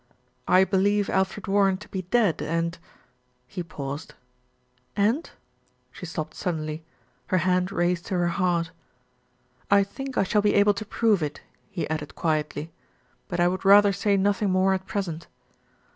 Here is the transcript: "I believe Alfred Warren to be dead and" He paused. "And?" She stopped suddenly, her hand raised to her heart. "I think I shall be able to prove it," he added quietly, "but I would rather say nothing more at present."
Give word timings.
"I 0.47 0.63
believe 0.63 1.11
Alfred 1.11 1.45
Warren 1.45 1.77
to 1.77 1.87
be 1.87 2.01
dead 2.09 2.41
and" 2.41 2.75
He 3.47 3.61
paused. 3.61 4.15
"And?" 4.95 5.29
She 5.91 6.07
stopped 6.07 6.33
suddenly, 6.33 6.83
her 7.27 7.37
hand 7.45 7.71
raised 7.71 8.07
to 8.07 8.15
her 8.15 8.29
heart. 8.29 8.71
"I 9.69 9.83
think 9.83 10.17
I 10.17 10.23
shall 10.23 10.41
be 10.41 10.55
able 10.55 10.73
to 10.73 10.85
prove 10.85 11.21
it," 11.21 11.41
he 11.69 11.87
added 11.87 12.15
quietly, 12.15 12.71
"but 13.27 13.39
I 13.39 13.47
would 13.47 13.63
rather 13.63 13.93
say 13.93 14.17
nothing 14.17 14.49
more 14.49 14.73
at 14.73 14.87
present." 14.87 15.27